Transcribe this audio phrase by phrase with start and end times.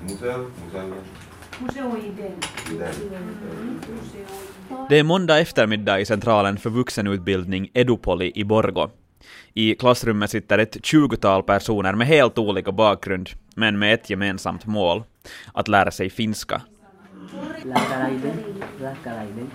[0.00, 0.50] Museo.
[4.88, 8.90] Det är måndag eftermiddag i Centralen för vuxenutbildning Edupoli i Borgo.
[9.54, 15.04] I klassrummet sitter ett tjugotal personer med helt olika bakgrund, men med ett gemensamt mål,
[15.54, 16.62] att lära sig finska.
[17.64, 18.36] Lääkäreiden,
[18.80, 19.50] lääkäreiden.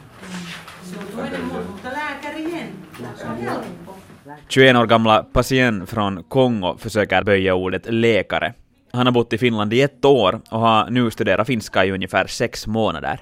[4.48, 8.54] 21 år gamla Patient från Kongo försöker böja ordet läkare.
[8.94, 12.28] Han har bott i Finland i ett år och har nu studerat finska i ungefär
[12.28, 13.20] sex månader.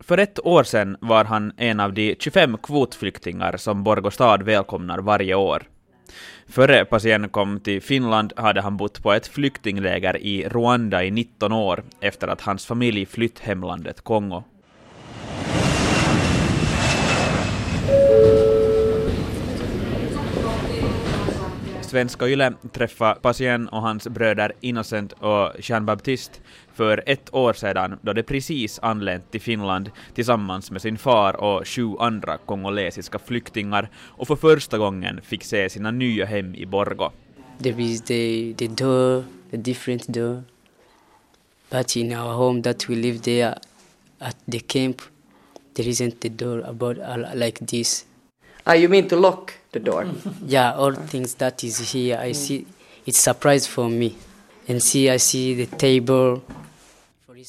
[0.00, 4.98] För ett år sedan var han en av de 25 kvotflyktingar som Borgå stad välkomnar
[4.98, 5.62] varje år.
[6.48, 11.52] Före Patient kom till Finland hade han bott på ett flyktingläger i Rwanda i 19
[11.52, 14.44] år efter att hans familj flytt hemlandet Kongo.
[21.86, 26.38] Svenska Yle träffade Patient och hans bröder Innocent och Jean Baptiste
[26.74, 31.68] för ett år sedan då de precis anlänt till Finland tillsammans med sin far och
[31.68, 37.10] sju andra kongolesiska flyktingar och för första gången fick se sina nya hem i Borgo.
[37.62, 40.42] There is the, the door, the different door.
[41.70, 43.54] But in our home that we live there
[44.18, 45.02] at the camp,
[45.74, 48.06] there isn't the door about uh, like this.
[48.68, 50.06] Ah, you mean to lock the door?
[50.46, 52.66] Yeah, all things that is here, I see,
[53.06, 54.16] it's surprise for me.
[54.68, 56.40] And see, I see the table.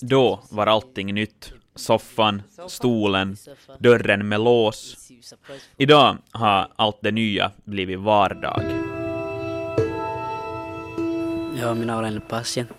[0.02, 1.54] Då var allting nytt.
[1.76, 3.38] Soffan, stolen,
[3.80, 4.98] dörren med lås.
[5.78, 8.62] Idag har allt det nya blivit vardag.
[11.56, 12.70] Joo, minä olen patient.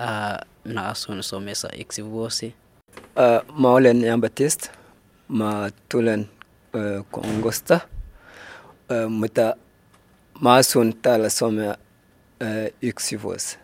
[0.00, 2.54] Uh, minä asun Suomessa yksi vuosi.
[2.96, 4.68] Uh, mä olen Jan Baptiste.
[5.28, 6.41] Mä tulen uh,
[7.10, 7.80] Kongosta.
[9.08, 9.54] Mutta
[10.40, 11.76] mä asun täällä Suomea
[12.42, 13.58] uh, yksi vuosi.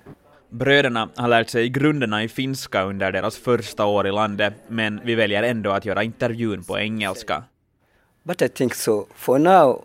[0.56, 5.14] Bröderna har lärt sig grunderna i finska under deras första år i landet, men vi
[5.14, 7.42] väljer ändå att göra intervjun på engelska.
[8.25, 9.07] But I think so.
[9.14, 9.85] For now,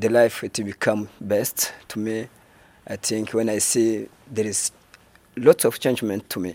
[0.00, 2.28] the life to become best to me.
[2.90, 4.72] I think when I see there is
[5.36, 6.54] lots of changement to me.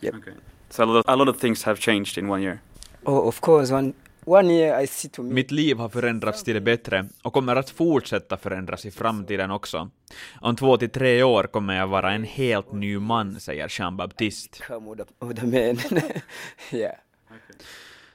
[0.00, 0.14] Yep.
[0.14, 0.34] Okay.
[0.70, 2.60] So a lot, of, a lot of things have changed in one year.
[3.04, 3.74] Oh, of course.
[3.74, 3.94] One
[5.22, 9.90] Mitt liv har förändrats till det bättre och kommer att fortsätta förändras i framtiden också.
[10.40, 14.58] Om två till tre år kommer jag vara en helt ny man, säger Jean Baptiste.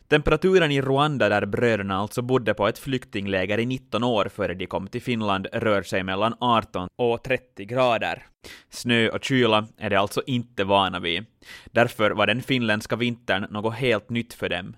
[0.08, 4.68] Temperaturen i Rwanda där bröderna alltså bodde på ett flyktingläger i 19 år före de
[4.68, 8.26] kom till Finland rör sig mellan 18 och 30 grader.
[8.70, 11.26] Snö och kyla är de alltså inte vana vid.
[11.66, 14.76] Därför var den finländska vintern något helt nytt för dem.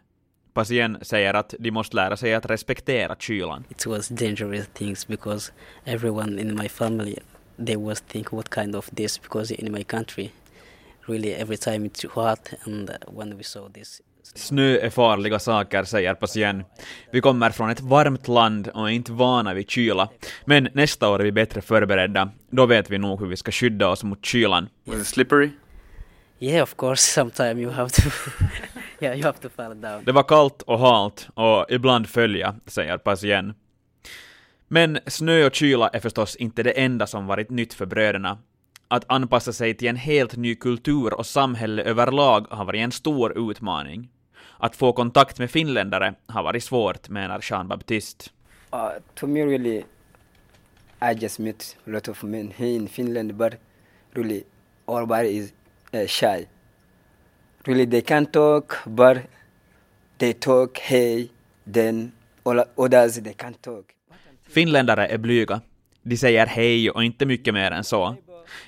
[0.54, 3.64] Patient säger att de måste lära sig att respektera kylan.
[3.70, 5.52] It was dangerous things because
[5.86, 7.16] everyone in my family
[7.66, 10.30] they was think what kind of this because in my country
[11.06, 14.02] really every time it's hot and when we saw this
[14.36, 16.66] Snö är farliga saker, säger Patient.
[17.12, 20.10] Vi kommer från ett varmt land och är inte vana vid kyla.
[20.46, 22.32] Men nästa år är vi bättre förberedda.
[22.50, 24.70] Då vet vi nog hur vi ska skydda oss mot kylan.
[24.86, 25.50] Was it slippery?
[26.40, 27.02] Yeah, of course.
[27.14, 28.02] Sometimes you have to,
[29.00, 30.04] yeah, you have to fall down.
[30.06, 33.58] Det var kallt och halt och ibland följa, säger Patient.
[34.68, 38.38] Men snö och kyla är förstås inte det enda som varit nytt för bröderna.
[38.88, 43.52] Att anpassa sig till en helt ny kultur och samhälle överlag har varit en stor
[43.52, 44.10] utmaning.
[44.58, 48.30] Att få kontakt med finländare har varit svårt, menar Jean Baptiste.
[48.74, 49.84] Uh, to me, really,
[51.02, 53.54] I just met a lot of men here in Finland, but
[54.14, 54.44] really,
[54.88, 55.54] everybody is
[55.94, 56.48] uh, shy.
[57.64, 59.18] Really, they can't talk, but
[60.18, 61.30] they talk hey,
[61.74, 62.12] then
[62.44, 63.86] all others they can't talk.
[64.50, 65.62] Finländare är blyga.
[66.02, 68.16] De säger hej och inte mycket mer än så.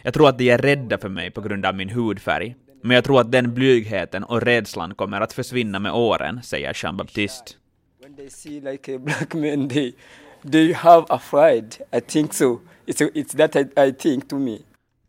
[0.04, 2.56] Jag tror att de är rädda för mig på grund av min hudfärg.
[2.82, 6.98] Men jag tror att den blygheten och rädslan kommer att försvinna med åren, säger Jean
[6.98, 7.52] Baptiste.
[8.02, 9.94] When they see like a black man, they
[10.52, 11.76] they have afraid.
[11.92, 12.60] I think so.
[12.86, 14.58] It's it's that I, I think to me.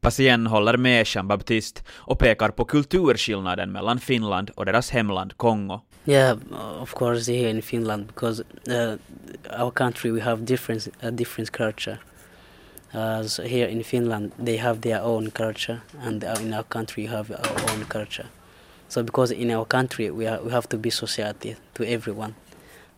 [0.03, 5.81] Patient håller med Jean Baptiste och pekar på kulturskillnaden mellan Finland och deras hemland Kongo.
[6.05, 6.39] Yeah,
[6.81, 11.99] of course, here in Finland, because uh, our country we have different a different culture.
[12.95, 17.09] Uh, so here in Finland, they have their own culture, and in our country, we
[17.17, 18.27] have our own culture.
[18.89, 22.35] So, because in our country, we, are, we have to be society to everyone.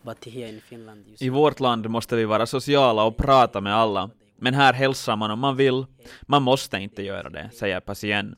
[0.01, 3.61] But here in Finland, you see, I vårt land måste vi vara sociala och prata
[3.61, 4.09] med alla.
[4.37, 5.85] Men här hälsar man om man vill.
[6.21, 8.37] Man måste inte göra det, säger Patient.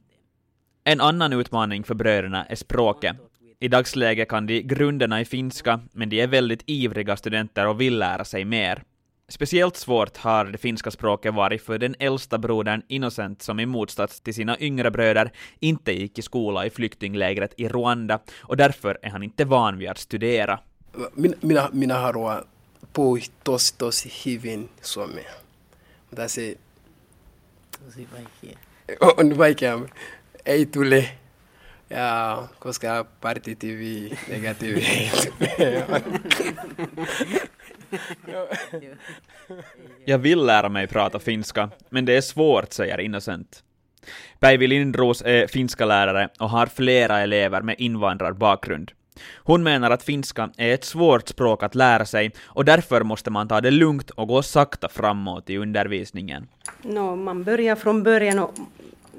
[0.84, 3.16] En annan utmaning för bröderna är språket.
[3.60, 7.98] I dagsläget kan de grunderna i finska, men de är väldigt ivriga studenter och vill
[7.98, 8.84] lära sig mer.
[9.30, 14.22] Speciellt svårt har det finska språket varit för den äldsta brodern Innocent som i motsats
[14.22, 19.10] till sina yngre bröder inte gick i skola i flyktinglägret i Rwanda och därför är
[19.10, 20.60] han inte van vid att studera.
[21.14, 22.44] Mina, mina, minä haluan
[22.94, 25.47] puhua tosi tosi hyvin suomea.
[26.28, 26.56] Se
[27.72, 28.58] Tosi vaikea.
[29.18, 29.80] on vaikea.
[30.46, 31.10] Ei tule.
[31.90, 34.84] Ja koska partitiivi negatiivi.
[40.06, 43.64] Jag vill lära mig prata finska, men det är svårt, säger Innocent.
[44.40, 48.92] Päivi Lindros är finska lärare och har flera elever med invandrarbakgrund.
[49.36, 53.48] Hon menar att finska är ett svårt språk att lära sig och därför måste man
[53.48, 56.48] ta det lugnt och gå sakta framåt i undervisningen.
[56.82, 58.54] No, man börjar från början och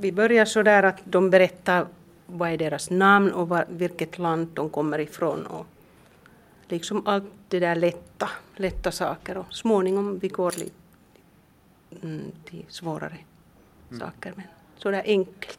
[0.00, 1.86] vi börjar så där att de berättar
[2.26, 5.46] vad är deras namn och var, vilket land de kommer ifrån.
[5.46, 5.66] Och
[6.68, 10.72] liksom allt det där lätta, lätta saker och småningom vi går lite
[12.02, 13.18] mm, till svårare
[13.98, 14.32] saker.
[14.36, 14.46] Men
[14.76, 15.57] så där enkelt.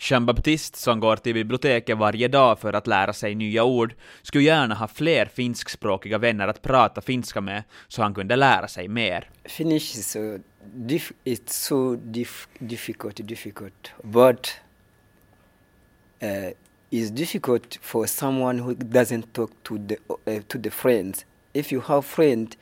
[0.00, 4.44] Jean Baptiste, som går till biblioteket varje dag för att lära sig nya ord, skulle
[4.44, 9.30] gärna ha fler finskspråkiga vänner att prata finska med, så han kunde lära sig mer.
[9.44, 10.38] Finnish is so
[10.74, 14.50] diff- it's so diff- difficult, difficult, but
[16.22, 16.50] uh,
[16.90, 21.26] it's difficult for someone who doesn't talk to the uh, to the friends.
[21.52, 22.56] If you have friend,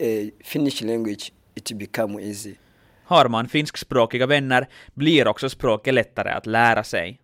[0.00, 0.06] uh,
[0.44, 2.56] Finnish language, it become easy.
[3.04, 7.20] Har man finskspråkiga vänner blir också språket lättare att lära sig.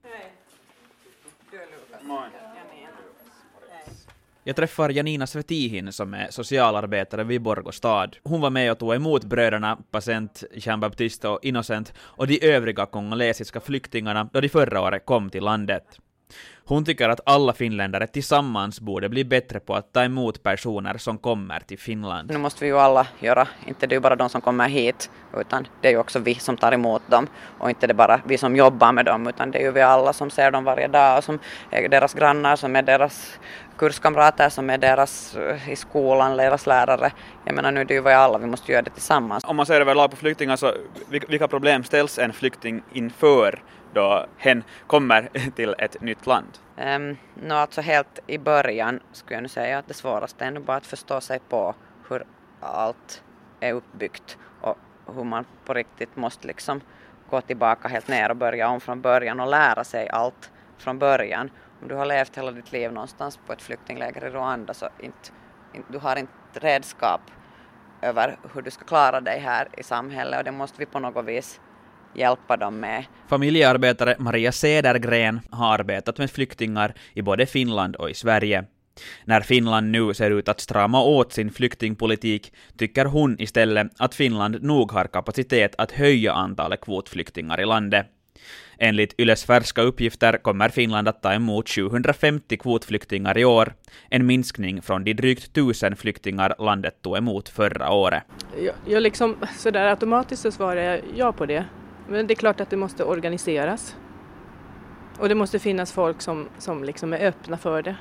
[4.45, 8.17] Jag träffar Janina Svetihin som är socialarbetare vid Borgå stad.
[8.23, 12.87] Hon var med och tog emot bröderna Patient, Jean Baptiste och Innocent och de övriga
[12.87, 15.85] kongolesiska flyktingarna då de förra året kom till landet.
[16.65, 21.19] Hon tycker att alla finländare tillsammans borde bli bättre på att ta emot personer som
[21.19, 22.31] kommer till Finland.
[22.31, 25.11] Nu måste vi ju alla göra, inte det är ju bara de som kommer hit,
[25.37, 27.27] utan det är ju också vi som tar emot dem.
[27.59, 30.13] Och inte det bara vi som jobbar med dem, utan det är ju vi alla
[30.13, 31.39] som ser dem varje dag och som
[31.71, 33.39] är deras grannar, som är deras
[33.81, 37.13] kurskamrater, som är deras eh, i skolan, deras lärare.
[37.45, 39.45] Jag menar nu det är ju vi alla, vi måste göra det tillsammans.
[39.45, 40.75] Om man ser överlag på flyktingar så
[41.11, 43.63] vil- vilka problem ställs en flykting inför
[43.95, 46.59] då hen kommer till ett nytt land?
[46.77, 50.65] Um, no, alltså helt i början skulle jag nu säga att det svåraste är nog
[50.65, 51.75] bara att förstå sig på
[52.09, 52.25] hur
[52.61, 53.23] allt
[53.61, 54.79] är uppbyggt och
[55.15, 56.81] hur man på riktigt måste liksom
[57.31, 61.51] gå tillbaka helt ner och börja om från början och lära sig allt från början.
[61.83, 65.31] Om du har levt hela ditt liv någonstans på ett flyktingläger i Rwanda så inte,
[65.75, 67.21] inte, du har inte redskap
[68.03, 71.25] över hur du ska klara dig här i samhället och det måste vi på något
[71.25, 71.61] vis
[72.15, 73.05] hjälpa dem med.
[73.29, 78.65] Familjearbetare Maria Cedergren har arbetat med flyktingar i både Finland och i Sverige.
[79.25, 84.63] När Finland nu ser ut att strama åt sin flyktingpolitik tycker hon istället att Finland
[84.63, 88.07] nog har kapacitet att höja antalet kvotflyktingar i landet.
[88.83, 93.75] Enligt Yles färska uppgifter kommer Finland att ta emot 750 kvotflyktingar i år,
[94.09, 98.23] en minskning från de drygt 1000 flyktingar landet tog emot förra året.
[98.59, 101.65] Jag, jag liksom sådär automatiskt så svarar jag ja på det.
[102.09, 103.97] Men det är klart att det måste organiseras.
[105.19, 107.97] Och det måste finnas folk som, som liksom är öppna för det.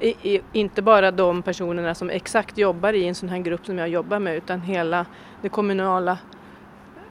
[0.00, 3.78] I, i, inte bara de personerna som exakt jobbar i en sån här grupp som
[3.78, 5.06] jag jobbar med utan hela
[5.42, 6.18] det kommunala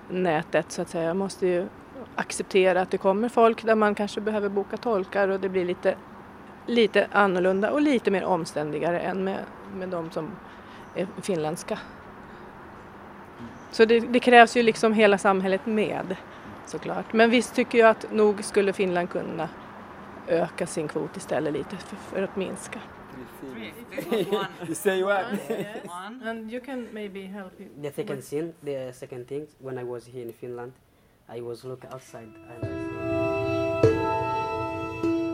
[0.09, 1.13] nätet så att säga.
[1.13, 1.67] Måste ju
[2.15, 5.95] acceptera att det kommer folk där man kanske behöver boka tolkar och det blir lite,
[6.68, 9.39] lite annorlunda och lite mer omständigare än med,
[9.75, 10.31] med de som
[10.95, 11.80] är finländska.
[13.71, 16.15] Så det, det krävs ju liksom hela samhället med
[16.65, 17.13] såklart.
[17.13, 19.49] Men visst tycker jag att nog skulle Finland kunna
[20.27, 22.80] öka sin kvot istället lite för, för att minska.
[24.68, 25.25] you say what?
[26.23, 27.69] And you can maybe help you.
[27.81, 30.71] The second scene, the second thing, when I was here in Finland,
[31.38, 33.02] I was looking outside and I see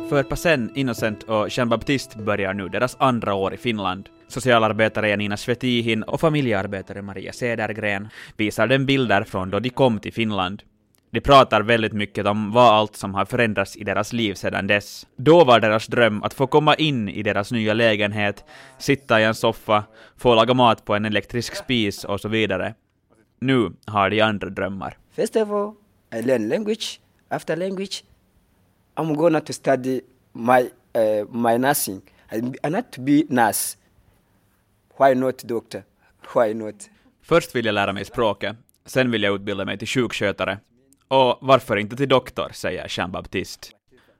[0.09, 4.09] För Pasen, Innocent och Jean Baptiste börjar nu deras andra år i Finland.
[4.27, 10.13] Socialarbetare Janina Svetihin och familjearbetare Maria Cedergren visar dem bilder från då de kom till
[10.13, 10.63] Finland.
[11.11, 15.07] De pratar väldigt mycket om vad allt som har förändrats i deras liv sedan dess.
[15.15, 18.45] Då var deras dröm att få komma in i deras nya lägenhet,
[18.77, 19.83] sitta i en soffa,
[20.17, 22.73] få laga mat på en elektrisk spis och så vidare.
[23.39, 24.97] Nu har de andra drömmar.
[25.15, 25.73] First of all,
[26.13, 26.99] I learn language.
[27.29, 28.03] After language,
[28.95, 30.01] I'm gonna to study
[30.33, 30.61] my
[30.95, 32.01] uh, my nursing.
[32.31, 32.37] I,
[32.67, 33.77] I not to be nurse.
[34.99, 35.83] Why not doctor?
[36.35, 36.89] Why not?
[37.21, 40.59] Först vill jag lära mig språket, sen vill jag utbilda mig till sjukskötare.
[41.07, 43.67] Och varför inte till doktor, säger Jean Baptiste.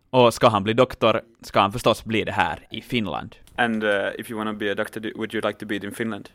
[0.10, 3.36] Och ska han bli doktor ska han förstås bli det här i Finland.
[3.56, 5.76] And uh, if you want to be a doctor, do- would you like to be
[5.76, 6.30] it in Finland?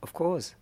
[0.00, 0.52] Of course.